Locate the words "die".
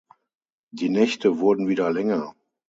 0.71-0.89